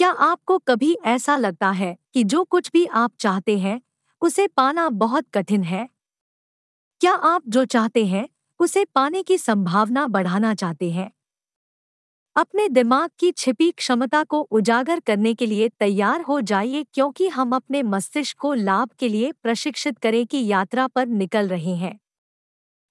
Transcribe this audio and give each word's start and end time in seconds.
क्या 0.00 0.10
आपको 0.10 0.58
कभी 0.58 0.96
ऐसा 1.04 1.36
लगता 1.36 1.70
है 1.70 1.96
कि 2.14 2.24
जो 2.24 2.44
कुछ 2.44 2.70
भी 2.72 2.86
आप 2.86 3.12
चाहते 3.20 3.58
हैं, 3.58 3.80
उसे 4.20 4.46
पाना 4.46 4.88
बहुत 4.88 5.26
कठिन 5.34 5.62
है? 5.62 5.88
क्या 7.00 7.12
आप 7.12 7.42
जो 7.48 7.64
चाहते 7.64 8.06
हैं, 8.06 8.28
उसे 8.58 8.84
पाने 8.84 9.22
की 9.22 9.38
संभावना 9.38 10.06
बढ़ाना 10.06 10.54
चाहते 10.54 10.90
हैं? 10.90 11.12
अपने 12.36 12.68
दिमाग 12.68 13.10
की 13.18 13.32
छिपी 13.32 13.70
क्षमता 13.70 14.24
को 14.24 14.40
उजागर 14.40 15.00
करने 15.00 15.34
के 15.34 15.46
लिए 15.46 15.68
तैयार 15.68 16.20
हो 16.20 16.40
जाइए 16.40 16.86
क्योंकि 16.94 17.28
हम 17.28 17.56
अपने 17.56 17.82
मस्तिष्क 17.82 18.38
को 18.38 18.54
लाभ 18.54 18.90
के 18.98 19.08
लिए 19.08 19.32
प्रशिक्षित 19.32 19.98
करें 19.98 20.26
की 20.26 20.46
यात्रा 20.46 20.86
पर 20.86 21.06
निकल 21.06 21.48
रहे 21.48 21.74
हैं। 21.74 22.00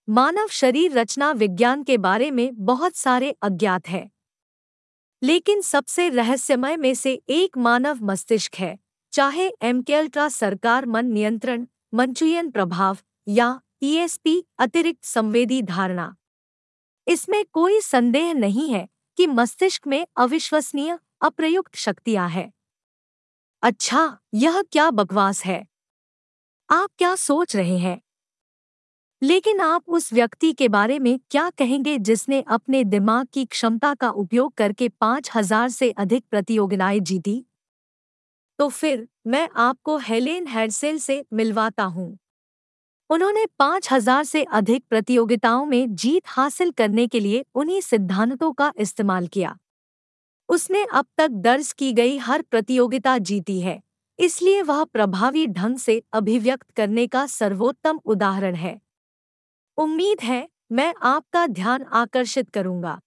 मानव 0.10 0.48
शरीर 0.48 0.92
रचना 0.92 1.32
विज्ञान 1.32 1.84
के 1.84 1.98
बारे 1.98 2.32
में 2.32 2.66
बहुत 2.66 2.96
सारे 2.96 3.36
अज्ञात 3.42 3.90
है। 3.90 4.12
लेकिन 5.24 5.62
सबसे 5.62 6.10
रहस्यमय 6.10 6.78
में 6.78 6.94
से 6.96 7.22
एक 7.30 7.58
मानव 7.58 8.06
मस्तिष्क 8.06 8.56
है, 8.56 8.80
चाहे 9.12 9.52
एमकेल्ट्रा 9.62 10.30
सरकार 10.30 10.86
मन 10.86 11.06
नियंत्रण 11.06 11.66
मंचुयन 11.94 12.52
प्रभाव, 12.52 12.98
या 13.28 13.62
ईएसपी 13.84 14.44
अतिरिक्त 14.60 15.06
संवेदी 15.06 15.62
धारणा। 15.62 16.16
इसमें 17.08 17.46
कोई 17.54 17.82
संदेह 17.82 18.34
नहीं 18.34 18.70
है 18.70 18.88
कि 19.18 19.28
मस्तिष्क 19.28 19.88
में 19.88 20.08
अविश्वसनीय, 20.18 20.98
अप्रयुक्त 21.22 21.76
शक्तियाँ 21.76 22.30
हैं। 22.30 22.54
अच्छा 23.64 24.18
यह 24.34 24.62
क्या 24.62 24.92
बकवास 24.92 25.46
है? 25.46 25.66
आप 26.70 26.90
क्या 26.98 27.16
सोच 27.16 27.56
रहे 27.56 27.78
हैं? 27.78 28.02
लेकिन 29.22 29.60
आप 29.60 29.90
उस 29.90 30.12
व्यक्ति 30.14 30.52
के 30.54 30.68
बारे 30.68 30.98
में 31.00 31.20
क्या 31.32 31.50
कहेंगे 31.50 31.98
जिसने 32.00 32.42
अपने 32.48 32.84
दिमाग 32.84 33.28
की 33.34 33.44
क्षमता 33.46 33.94
का 33.94 34.10
उपयोग 34.12 34.54
करके 34.54 34.88
पाँच 34.90 35.30
हज़ार 35.36 35.70
से 35.70 35.90
अधिक 35.92 36.24
प्रतियोगिताएँ 36.32 37.00
जीती? 37.00 37.44
तो 38.60 38.70
फिर, 38.70 39.08
मैं 39.28 39.48
आपको 39.58 39.98
हेलेन 39.98 40.48
हेडसेल 40.48 40.98
से 41.00 41.24
मिलवाता 41.34 41.84
हूँ। 41.84 42.18
उन्होंने 43.10 43.46
पाँच 43.60 43.92
हज़ार 43.92 44.24
से 44.24 44.44
अधिक 44.44 44.84
प्रतियोगिताओं 44.90 45.66
में 45.66 45.96
जीत 45.96 46.24
हासिल 46.28 46.72
करने 46.72 47.08
के 47.08 47.20
लिए 47.20 47.46
उन्हीं 47.56 47.82
सिद्धांतों 47.82 48.52
का 48.54 48.72
इस्तेमाल 48.78 49.28
किया। 49.28 49.58
उसने 50.50 50.86
अब 50.86 51.06
तक 51.18 51.30
दर्ज 51.30 51.72
की 51.74 51.94
गई 51.94 52.18
हर 52.18 52.42
प्रतियोगिता 52.42 53.18
जीती 53.20 53.60
है, 53.62 53.80
इसलिए 54.20 54.62
वह 54.62 54.84
प्रभावी 54.84 55.48
ढंग 55.48 55.78
से 55.78 56.02
अभिव्यक्त 56.14 56.72
करने 56.72 57.08
का 57.08 57.26
सर्वोत्तम 57.28 58.00
उदाहरण 58.06 58.56
है। 58.56 58.80
उम्मीद 59.80 60.22
है, 60.22 60.50
मैं 60.72 60.94
आपका 61.02 61.48
ध्यान 61.48 61.84
आकर्षित 61.84 62.50
करूँगा। 62.50 63.02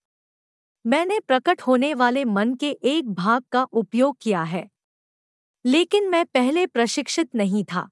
मैंने 0.86 1.20
प्रकट 1.20 1.60
होने 1.60 1.94
वाले 1.94 2.24
मन 2.24 2.54
के 2.54 2.70
एक 2.70 3.10
भाग 3.10 3.42
का 3.52 3.62
उपयोग 3.62 4.16
किया 4.20 4.42
है। 4.42 4.70
लेकिन 5.66 6.08
मैं 6.08 6.26
पहले 6.26 6.66
प्रशिक्षित 6.66 7.34
नहीं 7.34 7.64
था। 7.64 7.90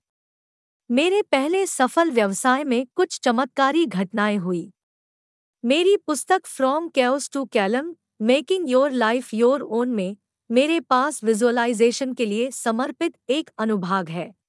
मेरे 0.91 1.23
पहले 1.23 1.67
सफल 1.67 2.11
व्यवसाय 2.11 2.65
में 2.65 2.87
कुछ 2.95 3.21
चमत्कारी 3.21 3.87
घटनाएँ 3.87 4.37
हुई। 4.37 4.73
मेरी 5.65 5.97
पुस्तक 5.97 6.47
from 6.47 6.89
chaos 6.89 7.31
to 7.31 7.45
calm 7.45 7.97
making 8.23 8.71
your 8.71 8.91
life 8.91 9.35
your 9.35 9.61
own 9.61 9.89
में 9.89 10.17
मेरे 10.51 10.81
पास 10.81 11.25
विजुअलाइजेशन 11.25 12.15
के 12.15 12.27
लिए 12.27 12.51
समर्पित 12.51 13.17
एक 13.31 13.51
अनुभाग 13.59 14.09
है। 14.09 14.40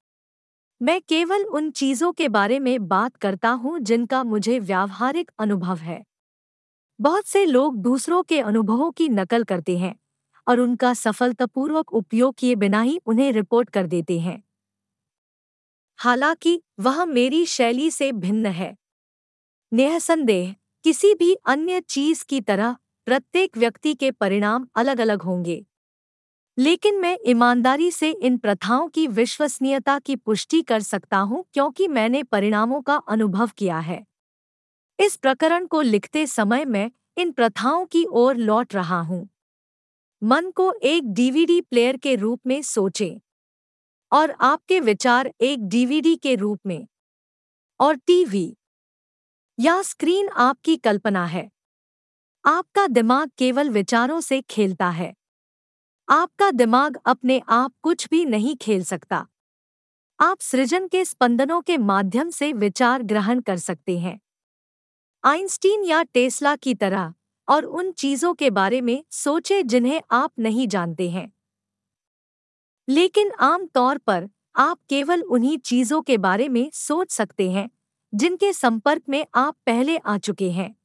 मैं 0.82 1.02
केवल 1.02 1.44
उन 1.44 1.72
चीज़ों 1.72 2.12
के 2.12 2.28
बारे 2.28 2.60
में 2.60 2.88
बात 2.88 3.16
करता 3.16 3.50
हूँ 3.50 3.80
जिनका 3.80 4.24
मुझे 4.24 4.60
व्यावहारिक 4.60 5.32
अनुभव 5.40 5.78
है। 5.78 6.04
बहुत 7.00 7.26
से 7.26 7.46
लोग 7.46 7.78
दूसरों 7.78 8.24
के 8.24 8.40
अनुभवों 8.40 8.92
की 8.92 9.09
नकल 9.09 9.44
करते 9.44 9.78
हैं 9.78 9.96
और 10.48 10.59
उनका 10.59 10.94
सफलतापूर्वक 10.94 11.94
उपयोग 11.94 12.36
किए 12.38 12.56
बिना 12.56 12.82
ही 12.82 13.00
उन्हें 13.06 13.32
रिपोर्ट 13.32 13.70
कर 13.70 13.88
देते 13.88 14.20
हैं। 14.20 14.44
हालाँकि, 15.98 16.62
वह 16.80 17.06
मेरी 17.06 17.46
शैली 17.46 17.92
से 17.92 18.12
भिन्न 18.12 18.46
है। 18.46 18.78
निसंदेह 19.74 20.56
किसी 20.84 21.14
भी 21.14 21.34
अन्य 21.34 21.81
चीज़ 21.81 22.25
की 22.30 22.41
तरह 22.41 22.75
प्रत्येक 23.06 23.58
व्यक्ति 23.58 23.94
के 23.94 24.12
परिणाम 24.12 24.68
अलग 24.75 25.00
अलग 25.00 25.22
होंगे। 25.22 25.66
लेकिन 26.57 27.00
मैं 27.00 27.17
ईमानदारी 27.25 27.91
से 27.91 28.12
इन 28.12 28.38
प्रथाओं 28.38 28.88
की 28.88 29.07
विश्वसनीयता 29.07 30.00
की 30.00 30.16
पुष्टि 30.16 30.62
कर 30.62 30.79
सकता 30.79 31.17
हूँ 31.17 31.45
क्योंकि 31.53 31.88
मैंने 31.88 32.23
परिणामों 32.23 32.81
का 32.81 32.95
अनुभव 32.95 33.50
किया 33.57 33.79
है। 33.79 34.03
इस 35.00 35.16
प्रकरण 35.16 35.66
को 35.66 35.81
लिखते 35.81 36.28
समय 36.28 36.66
मैं 36.66 36.91
इन 37.17 37.31
प्रथाओं 37.31 37.85
की 37.85 38.06
ओर 38.06 38.35
लौट 38.35 38.75
रहा 38.75 39.01
हूँ। 39.01 39.29
मन 40.22 40.51
को 40.51 40.73
एक 40.73 41.13
डीवीडी 41.13 41.61
प्लेयर 41.61 41.97
के 41.97 42.16
रूप 42.16 42.40
में 42.47 42.61
सोचें 42.61 43.19
और 44.11 44.35
आपके 44.41 44.79
विचार 44.79 45.34
एक 45.41 45.67
डीवीडी 45.67 46.16
के 46.16 46.35
रूप 46.35 46.59
में। 46.66 46.88
और 47.79 47.95
टीवी 47.95 48.56
या 49.59 49.81
स्क्रीन 49.81 50.29
आपकी 50.29 50.78
कल्पना 50.78 51.25
है। 51.25 51.50
आपका 52.45 52.88
दिमाग 52.88 53.29
केवल 53.38 53.69
विचारों 53.69 54.22
से 54.22 54.41
खेलता 54.41 54.90
है। 54.90 55.13
आपका 56.11 56.51
दिमाग 56.51 56.97
अपने 57.05 57.41
आप 57.49 57.73
कुछ 57.81 58.07
भी 58.09 58.25
नहीं 58.25 58.55
खेल 58.55 58.83
सकता। 58.83 59.27
आप 60.19 60.41
सृजन 60.41 60.88
के 60.88 61.05
स्पंदनों 61.05 61.61
के 61.61 61.77
माध्यम 61.77 62.29
से 62.29 62.53
विचार 62.53 63.03
ग्रहण 63.03 63.41
कर 63.41 63.57
सकते 63.57 63.99
हैं। 63.99 64.22
आइंस्टीन 65.25 65.83
या 65.83 66.03
टेस्ला 66.03 66.55
की 66.55 66.75
तरह, 66.75 67.13
और 67.49 67.66
उन 67.66 67.91
चीज़ों 67.91 68.33
के 68.33 68.49
बारे 68.49 68.81
में 68.81 69.03
सोचे 69.11 69.63
जिन्हें 69.63 70.01
आप 70.11 70.31
नहीं 70.39 70.67
जानते 70.67 71.09
हैं। 71.09 71.31
लेकिन 72.89 73.31
आम 73.31 73.66
तौर 73.66 73.97
पर, 73.97 74.29
आप 74.55 74.79
केवल 74.89 75.22
उन्हीं 75.22 75.57
चीज़ों 75.57 76.01
के 76.01 76.17
बारे 76.17 76.49
में 76.49 76.69
सोच 76.73 77.11
सकते 77.11 77.51
हैं, 77.51 77.69
जिनके 78.13 78.53
संपर्क 78.53 79.03
में 79.09 79.25
आप 79.35 79.57
पहले 79.66 79.97
आ 79.97 80.17
चुके 80.17 80.51
हैं। 80.51 80.75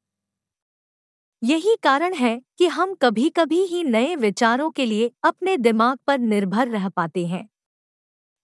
यही 1.43 1.77
कारण 1.83 2.15
है 2.15 2.43
कि 2.59 2.67
हम 2.67 2.95
कभी 2.95 3.29
कभी 3.31 3.63
ही 3.63 3.85
नए 3.85 4.17
विचारों 4.17 4.71
के 4.71 4.87
लिए 4.87 5.11
अपने 5.25 5.57
दिमाग 5.57 5.99
पर 6.07 6.19
निर्भर 6.19 6.69
रह 6.69 6.89
पाते 6.89 7.27
हैं। 7.27 7.49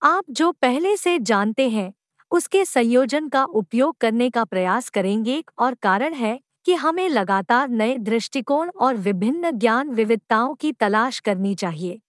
आप 0.03 0.25
जो 0.31 0.53
पहले 0.53 0.97
से 0.97 1.19
जानते 1.19 1.69
हैं, 1.69 1.93
उसके 2.31 2.65
संयोजन 2.65 3.29
का 3.29 3.45
उपयोग 3.45 3.97
करने 3.99 4.31
का 4.31 4.45
प्रयास 4.45 4.89
करेंगे 4.89 5.45
और 5.59 5.75
कारण 5.75 6.15
है 6.15 6.41
कि 6.65 6.75
हमें 6.75 7.09
लगातार 7.09 7.69
नए 7.69 7.99
दृष्टिकोण 7.99 8.71
और 8.71 8.97
विभिन्न 8.97 9.51
ज्ञान 9.51 9.91
विविधताओं 9.91 10.55
की 10.55 10.73
तलाश 10.73 11.21
करनी 11.21 11.55
चाहिए। 11.55 12.01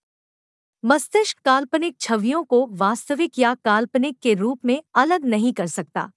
मस्तिष्क 0.84 1.40
काल्पनिक 1.46 1.96
छवियों 2.00 2.44
को 2.44 2.68
वास्तविक 2.68 3.40
या 3.40 3.54
काल्पनिक 3.56 4.20
के 4.20 4.34
रूप 4.34 4.66
में 4.66 4.84
अलग 4.96 5.26
नहीं 5.26 5.54
कर 5.54 5.68
सकता। 5.68 6.12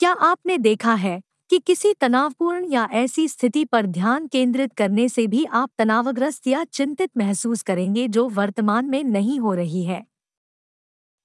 क्या 0.00 0.12
आपने 0.12 0.58
देखा 0.58 0.94
है 0.94 1.22
कि 1.50 1.58
किसी 1.58 1.92
तनावपूर्ण 1.94 2.72
या 2.72 2.86
ऐसी 2.92 3.26
स्थिति 3.28 3.64
पर 3.64 3.86
ध्यान 3.86 4.26
केंद्रित 4.26 4.72
करने 4.72 5.08
से 5.08 5.26
भी 5.26 5.44
आप 5.52 5.70
तनावग्रस्त 5.78 6.46
या 6.46 6.64
चिंतित 6.64 7.10
महसूस 7.16 7.62
करेंगे 7.62 8.06
जो 8.08 8.28
वर्तमान 8.30 8.86
में 8.86 9.02
नहीं 9.04 9.38
हो 9.40 9.54
रही 9.54 9.84
है। 9.84 10.04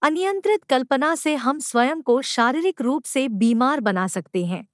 अनियंत्रित 0.01 0.63
कल्पना 0.63 1.13
से 1.15 1.35
हम 1.35 1.59
स्वयं 1.59 2.01
को 2.01 2.21
शारीरिक 2.21 2.81
रूप 2.81 3.03
से 3.05 3.27
बीमार 3.35 3.79
बना 3.81 4.07
सकते 4.07 4.45
हैं 4.45 4.65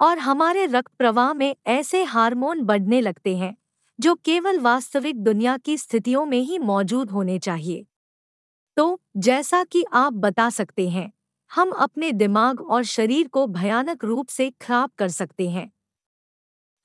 और 0.00 0.18
हमारे 0.18 0.66
रक्त 0.66 0.92
प्रवाह 0.98 1.32
में 1.34 1.54
ऐसे 1.66 2.02
हार्मोन 2.04 2.62
बढ़ने 2.62 3.00
लगते 3.00 3.36
हैं 3.36 3.56
जो 3.98 4.14
केवल 4.24 4.58
वास्तविक 4.60 5.22
दुनिया 5.24 5.56
की 5.56 5.76
स्थितियों 5.78 6.24
में 6.26 6.40
ही 6.40 6.58
मौजूद 6.58 7.10
होने 7.10 7.38
चाहिए। 7.38 7.84
तो 8.76 9.00
जैसा 9.18 9.62
कि 9.64 9.84
आप 9.94 10.12
बता 10.14 10.48
सकते 10.50 10.88
हैं 10.88 11.10
हम 11.50 11.70
अपने 11.70 12.12
दिमाग 12.12 12.60
और 12.60 12.84
शरीर 12.84 13.28
को 13.28 13.46
भयानक 13.46 14.04
रूप 14.04 14.28
से 14.28 14.50
खराब 14.60 14.90
कर 14.98 15.08
सकते 15.08 15.48
हैं। 15.50 15.70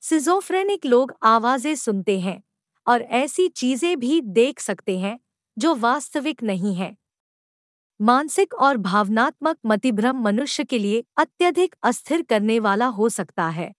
सिजोफ्रेनिक 0.02 0.86
लोग 0.86 1.14
आवाज़ें 1.22 1.74
सुनते 1.74 2.18
हैं 2.20 2.42
और 2.86 3.02
ऐसी 3.02 3.48
चीज़ें 3.48 3.98
भी 3.98 4.20
देख 4.20 4.60
सकते 4.60 4.98
हैं 4.98 5.18
जो 5.56 5.74
वास्तविक 5.74 6.42
नहीं 6.42 6.74
है। 6.74 6.96
मानसिक 8.00 8.54
और 8.54 8.76
भावनात्मक 8.76 9.56
मतिभ्रम 9.66 10.22
मनुष्य 10.22 10.64
के 10.64 10.78
लिए 10.78 11.04
अत्यधिक 11.16 11.74
अस्थिर 11.82 12.22
करने 12.22 12.58
वाला 12.58 12.86
हो 12.86 13.08
सकता 13.08 13.48
है। 13.48 13.72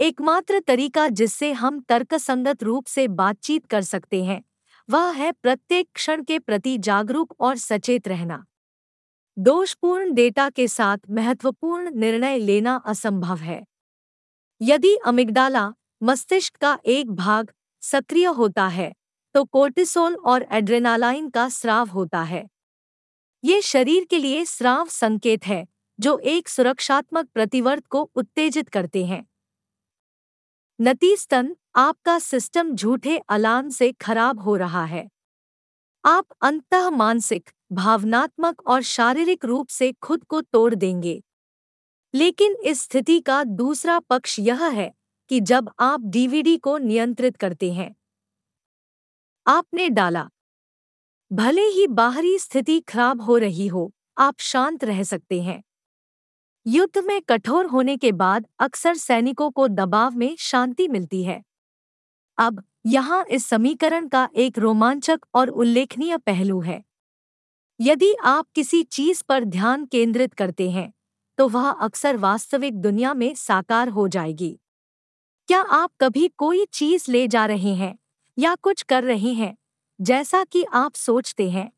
एकमात्र 0.00 0.60
तरीका 0.60 1.08
जिससे 1.08 1.52
हम 1.52 1.80
तर्कसंगत 1.80 2.62
रूप 2.62 2.86
से 2.86 3.08
बातचीत 3.08 3.66
कर 3.66 3.82
सकते 3.82 4.22
हैं, 4.24 4.42
वह 4.88 5.10
है 5.10 5.32
प्रत्येक 5.32 5.88
क्षण 5.94 6.22
के 6.22 6.38
प्रति 6.38 6.76
जागरूक 6.78 7.34
और 7.40 7.56
सचेत 7.56 8.08
रहना। 8.08 8.44
दोषपूर्ण 9.36 10.12
डेटा 10.14 10.48
के 10.50 10.66
साथ 10.68 10.98
महत्वपूर्ण 11.10 11.90
निर्णय 11.90 12.38
लेना 12.38 12.74
असंभव 12.86 13.36
है। 13.36 13.62
यदि 14.60 14.94
अमिगडाला 15.06 15.70
मस्तिष्क 16.02 16.56
का 16.56 16.76
एक 16.84 17.10
भाग 17.10 17.50
सक्रिय 17.82 18.26
होता 18.26 18.66
है 18.68 18.92
तो 19.34 19.44
कोर्टिसोल 19.44 20.14
और 20.16 20.42
एड्रेनालाइन 20.50 21.28
का 21.28 21.48
स्राव 21.48 21.88
होता 21.88 22.22
है। 22.22 22.46
ये 23.44 23.60
शरीर 23.62 24.04
के 24.04 24.18
लिए 24.18 24.44
स्राव 24.44 24.86
संकेत 24.88 25.46
है, 25.46 25.64
जो 25.98 26.18
एक 26.18 26.48
सुरक्षात्मक 26.48 27.28
प्रतिवर्त 27.34 27.86
को 27.86 28.02
उत्तेजित 28.16 28.68
करते 28.68 29.04
हैं। 29.04 29.24
नतीजतन 30.78 31.54
आपका 31.76 32.18
सिस्टम 32.18 32.74
झूठे 32.74 33.18
अलार्म 33.28 33.68
से 33.70 33.90
खराब 33.92 34.40
हो 34.40 34.56
रहा 34.56 34.84
है। 34.84 35.08
आप 36.04 36.26
अंत 36.42 36.74
मानसिक 36.92 37.50
भावनात्मक 37.72 38.62
और 38.66 38.82
शारीरिक 38.82 39.44
रूप 39.44 39.68
से 39.68 39.92
खुद 39.92 40.24
को 40.24 40.40
तोड़ 40.40 40.74
देंगे। 40.74 41.22
लेकिन 42.14 42.56
इस 42.64 42.80
स्थिति 42.82 43.20
का 43.20 43.44
दूसरा 43.44 43.98
पक्ष 44.00 44.38
यह 44.38 44.64
है 44.64 44.92
कि 45.30 45.40
जब 45.40 45.70
आप 45.80 46.00
डीवीडी 46.04 46.56
को 46.56 46.78
नियंत्रित 46.78 47.36
करते 47.36 47.72
हैं। 47.72 47.94
आपने 49.46 49.88
डाला, 49.88 50.28
भले 51.30 51.62
ही 51.62 51.86
बाहरी 51.86 52.38
स्थिति 52.38 52.80
खराब 52.80 53.22
हो 53.22 53.36
रही 53.36 53.66
हो, 53.66 53.92
आप 54.18 54.40
शांत 54.40 54.84
रह 54.84 55.02
सकते 55.02 55.42
हैं। 55.42 55.62
युद्ध 56.66 56.98
में 56.98 57.20
कठोर 57.22 57.66
होने 57.66 57.96
के 57.96 58.12
बाद 58.12 58.46
अक्सर 58.58 58.94
सैनिकों 58.94 59.50
को 59.50 59.68
दबाव 59.68 60.14
में 60.14 60.36
शांति 60.38 60.88
मिलती 60.88 61.24
है। 61.24 61.42
अब 62.38 62.62
यहाँ 62.84 63.24
इस 63.26 63.46
समीकरण 63.46 64.06
का 64.08 64.28
एक 64.36 64.58
रोमांचक 64.58 65.20
और 65.34 65.48
उल्लेखनीय 65.50 66.16
पहलू 66.18 66.60
है। 66.60 66.82
यदि 67.80 68.14
आप 68.24 68.46
किसी 68.54 68.82
चीज़ 68.84 69.22
पर 69.28 69.44
ध्यान 69.46 69.84
केंद्रित 69.86 70.34
करते 70.34 70.70
हैं 70.70 70.92
तो 71.38 71.48
वह 71.48 71.68
अक्सर 71.70 72.16
वास्तविक 72.16 72.74
दुनिया 72.76 73.14
में 73.14 73.34
साकार 73.36 73.88
हो 73.88 74.06
जाएगी। 74.08 74.58
क्या 75.48 75.60
आप 75.60 75.90
कभी 76.00 76.28
कोई 76.38 76.64
चीज़ 76.72 77.10
ले 77.10 77.26
जा 77.28 77.46
रहे 77.46 77.74
हैं 77.74 77.94
या 78.38 78.54
कुछ 78.56 78.82
कर 78.82 79.04
रहे 79.04 79.32
हैं, 79.32 79.56
जैसा 80.00 80.44
कि 80.44 80.64
आप 80.74 80.94
सोचते 80.94 81.50
हैं? 81.50 81.70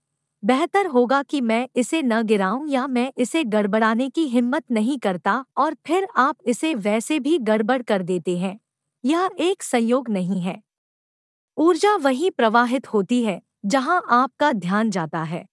बेहतर 0.42 0.86
होगा 0.86 1.22
कि 1.22 1.40
मैं 1.42 1.68
इसे 1.76 2.02
न 2.02 2.22
गिराऊं 2.24 2.66
या 2.68 2.86
मैं 2.88 3.12
इसे 3.18 3.44
गड़बड़ाने 3.46 4.08
की 4.10 4.26
हिम्मत 4.28 4.64
नहीं 4.70 4.98
करता 4.98 5.44
और 5.56 5.76
फिर 5.86 6.06
आप 6.18 6.36
इसे 6.46 6.74
वैसे 6.76 7.18
भी 7.20 7.38
गड़बड़ 7.40 7.82
कर 7.82 8.02
देते 8.02 8.36
हैं। 8.38 8.58
यह 9.04 9.30
एक 9.40 9.62
संयोग 9.62 10.08
नहीं 10.10 10.40
है। 10.42 10.60
ऊर्जा 11.58 11.94
वहीं 11.96 12.30
प्रवाहित 12.30 12.92
होती 12.92 13.22
है, 13.24 13.40
जहाँ 13.66 14.02
आपका 14.10 14.52
ध्यान 14.52 14.90
जाता 14.90 15.22
है। 15.22 15.44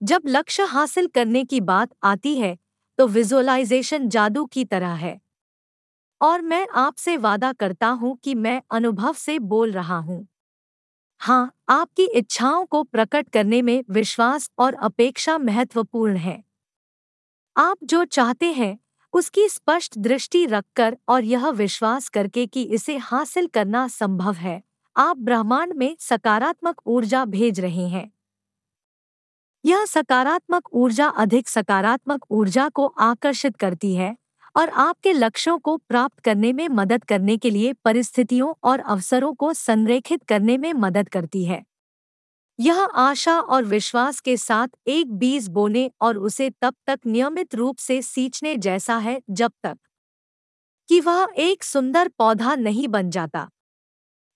जब 0.00 0.22
लक्ष्य 0.26 0.62
हासिल 0.62 1.06
करने 1.06 1.44
की 1.44 1.60
बात 1.60 1.90
आती 2.04 2.36
है 2.36 2.56
तो 2.98 3.06
विजुअलाइजेशन 3.06 4.08
जादू 4.08 4.44
की 4.44 4.64
तरह 4.64 4.92
है। 4.94 5.20
और 6.20 6.42
मैं 6.42 6.66
आपसे 6.74 7.16
वादा 7.16 7.52
करता 7.52 7.88
हूँ 7.88 8.16
कि 8.24 8.34
मैं 8.34 8.60
अनुभव 8.70 9.12
से 9.12 9.38
बोल 9.38 9.72
रहा 9.72 9.98
हूँ। 9.98 10.26
हाँ 11.20 11.52
आपकी 11.68 12.04
इच्छाओं 12.06 12.64
को 12.66 12.82
प्रकट 12.82 13.28
करने 13.28 13.62
में 13.62 13.82
विश्वास 13.90 14.50
और 14.58 14.74
अपेक्षा 14.74 15.38
महत्वपूर्ण 15.38 16.16
है। 16.16 16.42
आप 17.56 17.76
जो 17.84 18.04
चाहते 18.04 18.52
हैं, 18.52 18.78
उसकी 19.14 19.48
स्पष्ट 19.48 19.98
दृष्टि 19.98 20.44
रखकर 20.46 20.96
और 21.08 21.24
यह 21.24 21.48
विश्वास 21.48 22.08
करके 22.08 22.46
कि 22.46 22.62
इसे 22.62 22.96
हासिल 22.96 23.46
करना 23.46 23.86
संभव 23.88 24.34
है। 24.34 24.62
आप 24.96 25.16
ब्रह्मांड 25.18 25.72
में 25.72 25.94
सकारात्मक 26.00 26.80
ऊर्जा 26.86 27.24
भेज 27.24 27.60
रहे 27.60 27.88
हैं। 27.88 28.10
यह 29.64 29.84
सकारात्मक 29.84 30.68
ऊर्जा 30.74 31.06
अधिक 31.16 31.48
सकारात्मक 31.48 32.24
ऊर्जा 32.30 32.68
को 32.68 32.86
आकर्षित 33.00 33.56
करती 33.56 33.94
है 33.94 34.14
और 34.56 34.68
आपके 34.78 35.12
लक्ष्यों 35.12 35.58
को 35.58 35.76
प्राप्त 35.78 36.20
करने 36.20 36.52
में 36.52 36.68
मदद 36.68 37.04
करने 37.04 37.36
के 37.36 37.50
लिए 37.50 37.72
परिस्थितियों 37.84 38.52
और 38.64 38.80
अवसरों 38.80 39.32
को 39.34 39.52
संरेखित 39.52 40.22
करने 40.24 40.56
में 40.58 40.72
मदद 40.74 41.08
करती 41.08 41.44
है। 41.44 41.62
यह 42.58 42.80
आशा 42.84 43.38
और 43.40 43.64
विश्वास 43.64 44.20
के 44.20 44.36
साथ 44.36 44.68
एक 44.88 45.12
बीज 45.14 45.48
बोने 45.48 45.90
और 46.00 46.18
उसे 46.18 46.50
तब 46.62 46.74
तक 46.86 47.00
नियमित 47.06 47.54
रूप 47.54 47.78
से 47.78 48.00
सींचने 48.02 48.56
जैसा 48.58 48.96
है 48.98 49.20
जब 49.30 49.52
तक 49.62 49.76
कि 50.88 50.98
वह 51.00 51.26
एक 51.38 51.64
सुंदर 51.64 52.08
पौधा 52.08 52.54
नहीं 52.54 52.88
बन 52.88 53.10
जाता। 53.10 53.48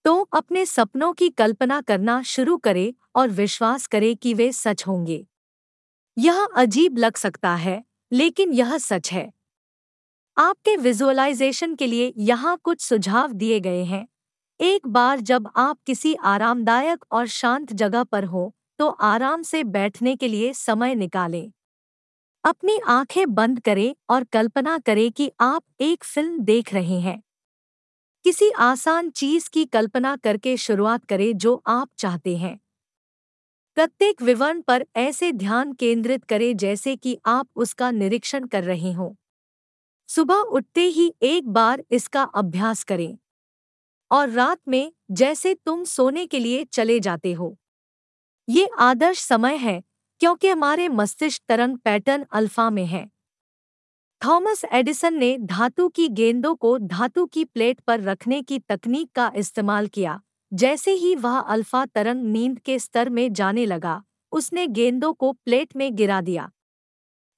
तो 0.05 0.21
अपने 0.33 0.65
सपनों 0.67 1.13
की 1.13 1.29
कल्पना 1.31 1.81
करना 1.81 2.23
शुरू 2.23 2.57
करे 2.57 2.93
और 3.15 3.29
विश्वास 3.31 3.87
करे 3.87 4.15
कि 4.15 4.35
वे 4.35 4.51
सच 4.53 4.87
होंगे। 4.87 5.25
यह 6.17 6.45
अजीब 6.57 6.99
लग 6.99 7.17
सकता 7.17 7.55
है, 7.55 7.83
लेकिन 8.13 8.53
यह 8.53 8.77
सच 8.79 9.13
है। 9.13 9.31
आपके 10.37 10.77
विजुअलाइजेशन 10.77 11.75
के 11.75 11.87
लिए 11.87 12.13
यहाँ 12.19 12.57
कुछ 12.65 12.81
सुझाव 12.81 13.33
दिए 13.33 13.61
गए 13.61 13.83
हैं। 13.85 14.07
एक 14.61 14.87
बार 14.87 15.21
जब 15.21 15.49
आप 15.57 15.79
किसी 15.87 16.15
आरामदायक 16.15 17.05
और 17.13 17.27
शांत 17.27 17.73
जगह 17.73 18.05
पर 18.05 18.25
हो 18.25 18.53
तो 18.79 18.89
आराम 18.89 19.43
से 19.43 19.63
बैठने 19.65 20.15
के 20.17 20.29
लिए 20.29 20.53
समय 20.53 20.95
निकालें। 20.95 21.51
अपनी 22.45 22.79
आँखें 22.89 23.35
बंद 23.35 23.61
करें 23.61 23.95
और 24.11 24.25
कल्पना 24.25 24.79
करें 24.79 25.11
कि 25.13 25.31
आप 25.41 25.63
एक 25.81 26.05
फ़िल्म 26.05 26.39
देख 26.41 26.73
रहे 26.75 27.01
हैं। 27.01 27.21
किसी 28.25 28.51
आसान 28.51 29.11
चीज़ 29.11 29.51
की 29.53 29.65
कल्पना 29.65 30.17
करके 30.17 30.57
शुरुआत 30.57 31.05
करें 31.05 31.39
जो 31.39 31.63
आप 31.67 31.89
चाहते 31.99 32.37
हैं। 32.37 32.61
प्रत्येक 33.77 34.23
विवरण 34.23 34.61
पर 34.61 34.87
ऐसे 34.97 35.33
ध्यान 35.33 35.73
केंद्रित 35.73 36.25
करें 36.25 36.57
जैसे 36.57 36.97
कि 36.97 37.19
आप 37.27 37.49
उसका 37.57 37.91
निरीक्षण 37.91 38.47
कर 38.47 38.65
रहे 38.65 38.93
हों। 38.93 39.15
सुबह 40.09 40.35
उठते 40.35 40.81
ही 40.81 41.15
एक 41.23 41.49
बार 41.49 41.85
इसका 41.91 42.23
अभ्यास 42.23 42.85
करें। 42.85 43.19
और 44.11 44.31
रात 44.31 44.59
में 44.69 44.93
जैसे 45.11 45.55
तुम 45.55 45.85
सोने 45.85 46.27
के 46.27 46.39
लिए 46.39 46.65
चले 46.65 47.01
जाते 47.01 47.33
हो। 47.33 47.57
ये 48.49 48.69
आदर्श 48.79 49.19
समय 49.19 49.57
है, 49.57 49.83
क्योंकि 50.21 50.49
हमारे 50.49 50.89
मस्तिष्क 50.89 51.43
तरंग 51.49 51.79
पैटर्न 51.79 52.27
अल्फ़ा 52.33 52.71
में 52.71 52.87
है। 52.87 53.11
थॉमस 54.23 54.65
एडिसन 54.65 55.15
ने 55.15 55.37
धातु 55.41 55.89
की 55.89 56.09
गेंदों 56.09 56.55
को 56.55 56.77
धातु 56.79 57.25
की 57.27 57.45
प्लेट 57.45 57.79
पर 57.81 58.01
रखने 58.01 58.41
की 58.43 58.59
तकनीक 58.59 59.11
का 59.15 59.31
इस्तेमाल 59.37 59.87
किया, 59.87 60.21
जैसे 60.53 60.93
ही 60.93 61.15
वह 61.15 61.39
अल्फ़ा 61.39 61.85
तरंग 61.87 62.25
नींद 62.25 62.59
के 62.59 62.79
स्तर 62.79 63.09
में 63.09 63.33
जाने 63.33 63.65
लगा, 63.67 64.03
उसने 64.33 64.67
गेंदों 64.69 65.13
को 65.13 65.33
प्लेट 65.35 65.77
में 65.77 65.95
गिरा 65.97 66.21
दिया। 66.21 66.51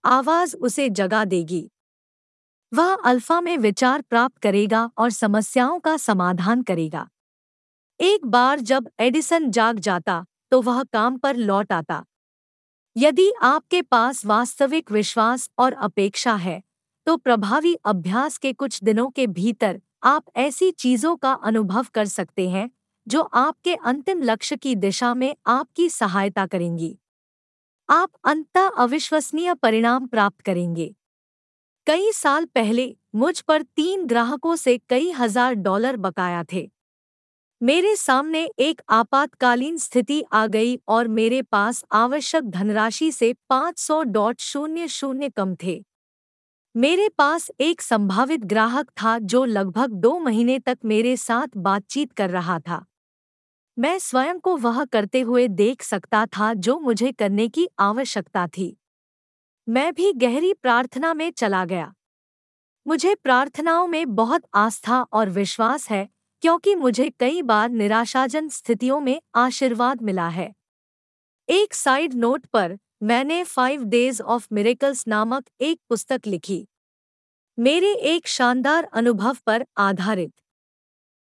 आवाज़ 0.05 0.56
उसे 0.56 0.88
जगा 0.90 1.25
देगी। 1.25 1.69
वह 2.73 2.94
अल्फ़ा 2.94 3.40
में 3.40 3.56
विचार 3.58 4.02
प्राप्त 4.02 4.38
करेगा 4.38 4.90
और 4.99 5.11
समस्याओं 5.11 5.78
का 5.81 5.96
समाधान 5.99 6.62
करेगा। 6.62 7.08
एक 8.00 8.26
बार 8.26 8.61
जब 8.62 8.88
एडिसन 9.00 9.50
जाग 9.50 9.78
जाता 9.81 10.25
तो 10.52 10.62
वह 10.62 10.82
काम 10.82 11.19
पर 11.19 11.37
लौट 11.37 11.73
आता। 11.73 12.05
यदि 12.96 13.31
आपके 13.43 13.82
पास 13.82 14.25
वास्तविक 14.26 14.93
विश्वास 14.93 15.49
और 15.58 15.73
अपेक्षा 15.73 16.35
है 16.37 16.61
तो 17.06 17.16
प्रभावी 17.16 17.75
अभ्यास 17.75 18.38
के 18.38 18.52
कुछ 18.52 18.82
दिनों 18.84 19.08
के 19.10 19.26
भीतर 19.28 19.81
आप 20.02 20.25
ऐसी 20.37 20.70
चीज़ों 20.70 21.14
का 21.16 21.32
अनुभव 21.32 21.87
कर 21.94 22.06
सकते 22.06 22.49
हैं, 22.49 22.70
जो 23.06 23.20
आपके 23.22 23.75
अंतिम 23.75 24.22
लक्ष्य 24.22 24.56
की 24.56 24.75
दिशा 24.76 25.12
में 25.14 25.34
आपकी 25.46 25.88
सहायता 25.88 26.46
करेंगी। 26.46 26.97
आप 27.88 28.11
अंतः 28.25 28.68
अविश्वसनीय 28.78 29.54
परिणाम 29.54 30.06
प्राप्त 30.06 30.40
करेंगे। 30.40 30.94
कई 31.87 32.11
साल 32.12 32.44
पहले 32.44 32.94
मुझ 33.14 33.40
पर 33.40 33.62
तीन 33.62 34.06
ग्राहकों 34.06 34.56
से 34.56 34.78
कई 34.88 35.11
हज़ार 35.11 35.54
डॉलर 35.54 35.97
बकाया 35.97 36.44
थे। 36.52 36.68
मेरे 37.61 37.94
सामने 37.97 38.49
एक 38.59 38.82
आपातकालीन 38.90 39.76
स्थिति 39.78 40.23
आ 40.32 40.47
गई 40.47 40.78
और 40.88 41.09
मेरे 41.11 41.42
पास 41.42 41.85
आवश्यक 41.92 42.50
धनराशि 42.50 43.11
से 43.12 43.32
पाँच 43.50 43.78
सौ 43.78 44.02
डॉट 44.02 44.40
शून्य 44.40 44.88
शून्य 44.88 45.28
कम 45.28 45.54
थे। 45.64 45.82
मेरे 46.75 47.09
पास 47.09 47.50
एक 47.61 47.83
संभावित 47.83 48.41
ग्राहक 48.41 48.91
था 48.91 49.19
जो 49.19 49.45
लगभग 49.45 49.91
दो 49.91 50.19
महीने 50.19 50.59
तक 50.59 50.79
मेरे 50.85 51.17
साथ 51.17 51.47
बातचीत 51.57 52.12
कर 52.12 52.31
रहा 52.31 52.59
था। 52.59 52.85
मैं 53.79 53.99
स्वयं 53.99 54.38
को 54.38 54.57
वह 54.57 54.85
करते 54.85 55.21
हुए 55.21 55.49
देख 55.49 55.83
सकता 55.83 56.26
था 56.26 56.55
जो 56.55 56.79
मुझे 56.81 57.12
करने 57.12 57.49
की 57.49 57.69
आवश्यकता 57.79 58.47
थी। 58.47 58.76
मैं 59.69 59.95
भी 59.95 60.12
गहरी 60.12 60.55
प्रार्थना 60.55 61.14
में 61.14 61.31
चला 61.31 61.64
गया। 61.64 61.95
मुझे 62.87 63.14
प्रार्थनाओं 63.14 63.87
में 63.87 64.14
बहुत 64.14 64.43
आस्था 64.55 65.02
और 65.02 65.31
विश्वास 65.31 65.91
है, 65.91 66.09
क्योंकि 66.43 66.75
मुझे 66.75 67.11
कई 67.21 67.43
बार 67.43 67.71
निराशाजन 67.71 68.49
स्थितियों 68.49 69.00
में 69.00 69.21
आशीर्वाद 69.35 70.02
मिला 70.02 70.29
है। 70.29 70.52
एक 71.49 71.75
साइड 71.75 72.14
नोट 72.14 72.47
पर 72.47 72.79
मैंने 73.02 73.42
फाइव 73.44 73.85
डेज़ 73.85 74.23
ऑफ़ 74.23 74.47
मिरेकल्स 74.52 75.04
नामक 75.09 75.44
एक 75.61 75.78
पुस्तक 75.88 76.26
लिखी। 76.26 76.66
मेरे 77.59 77.92
एक 77.94 78.28
शानदार 78.28 78.85
अनुभव 78.85 79.37
पर 79.47 79.64
आधारित। 79.78 80.32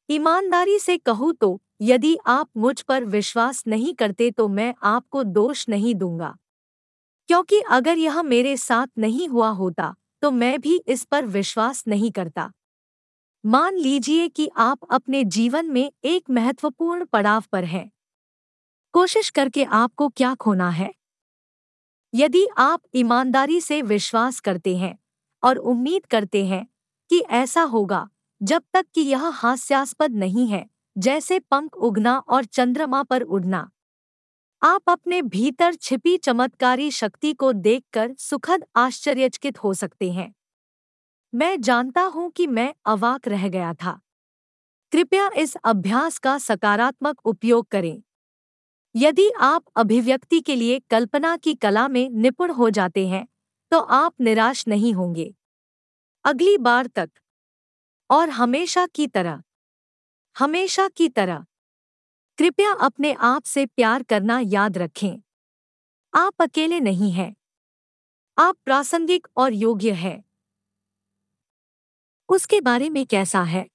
ईमानदारी 0.08 0.78
से 0.78 0.96
कहूँ 0.98 1.32
तो 1.34 1.60
यदि 1.82 2.16
आप 2.26 2.48
मुझ 2.56 2.80
पर 2.82 3.04
विश्वास 3.04 3.62
नहीं 3.66 3.94
करते 3.94 4.30
तो 4.30 4.48
मैं 4.48 4.74
आपको 4.82 5.22
दोष 5.24 5.68
नहीं 5.68 5.94
दूँगा। 5.94 6.34
क्योंकि 7.28 7.60
अगर 7.70 7.98
यह 7.98 8.22
मेरे 8.22 8.56
साथ 8.56 8.86
नहीं 8.98 9.28
हुआ 9.28 9.48
होता 9.52 9.94
तो 10.22 10.30
मैं 10.30 10.60
भी 10.60 10.76
इस 10.88 11.04
पर 11.04 11.26
विश्वास 11.28 11.84
नहीं 11.88 12.10
करता। 12.10 12.50
मान 13.44 13.76
लीजिए 13.76 14.28
कि 14.28 14.50
आप 14.58 14.78
अपने 14.92 15.24
जीवन 15.26 15.66
में 15.66 15.90
एक 16.04 16.30
महत्वपूर्ण 16.30 17.04
पड़ाव 17.04 17.44
पर 17.52 17.64
हैं। 17.64 17.90
कोशिश 18.94 19.30
करके 19.30 19.64
आपको 19.64 20.08
क्या 20.08 20.34
खोना 20.34 20.70
है? 20.70 20.92
यदि 22.14 22.46
आप 22.58 22.80
ईमानदारी 22.94 23.60
से 23.60 23.82
विश्वास 23.82 24.40
करते 24.40 24.76
हैं 24.76 24.98
और 25.42 25.56
उम्मीद 25.56 26.06
करते 26.06 26.46
हैं 26.46 26.66
कि 27.10 27.20
ऐसा 27.20 27.62
होगा, 27.62 28.08
जब 28.42 28.62
तक 28.72 28.86
कि 28.94 29.00
यह 29.00 29.26
हास्यास्पद 29.26 30.14
नहीं 30.14 30.46
है, 30.46 30.66
जैसे 30.98 31.38
पंख 31.38 31.74
उगना 31.74 32.18
और 32.18 32.44
चंद्रमा 32.44 33.02
पर 33.02 33.22
उड़ना। 33.22 33.70
आप 34.62 34.82
अपने 34.88 35.22
भीतर 35.22 35.74
छिपी 35.74 36.16
चमत्कारी 36.16 36.90
शक्ति 36.90 37.32
को 37.32 37.52
देखकर 37.52 38.14
सुखद 38.18 38.64
आश्चर्यचकित 38.76 39.64
हो 39.64 39.74
सकते 39.74 40.12
हैं। 40.12 40.34
मैं 41.34 41.60
जानता 41.60 42.02
हूँ 42.02 42.30
कि 42.30 42.46
मैं 42.46 42.74
अवाक 42.86 43.28
रह 43.28 43.48
गया 43.48 43.74
था। 43.74 44.00
कृपया 44.92 45.30
इस 45.36 45.56
अभ्यास 45.56 46.18
का 46.18 46.38
सकारात्मक 46.38 47.26
उपयोग 47.26 47.66
करें। 47.66 48.02
यदि 48.96 49.30
आप 49.40 49.64
अभिव्यक्ति 49.76 50.40
के 50.40 50.56
लिए 50.56 50.78
कल्पना 50.80 51.36
की 51.36 51.54
कला 51.54 51.88
में 51.88 52.10
निपुण 52.10 52.50
हो 52.50 52.70
जाते 52.70 53.08
हैं 53.08 53.28
तो 53.70 53.80
आप 53.80 54.14
निराश 54.20 54.68
नहीं 54.68 54.92
होंगे। 54.94 55.34
अगली 56.24 56.58
बार 56.58 56.86
तक। 56.86 57.10
और 58.10 58.30
हमेशा 58.30 58.86
की 58.86 59.06
तरह। 59.06 59.42
हमेशा 60.38 60.88
की 60.88 61.08
तरह। 61.08 61.46
कृपया 62.38 62.72
अपने 62.72 63.12
आप 63.12 63.44
से 63.44 63.66
प्यार 63.66 64.02
करना 64.02 64.40
याद 64.40 64.78
रखें। 64.78 65.22
आप 66.14 66.42
अकेले 66.42 66.80
नहीं 66.80 67.12
हैं। 67.12 67.36
आप 68.38 68.56
प्रासंगिक 68.64 69.26
और 69.36 69.52
योग्य 69.52 69.92
हैं। 69.92 70.24
उसके 72.28 72.60
बारे 72.60 72.90
में 72.90 73.06
कैसा 73.06 73.42
है? 73.42 73.66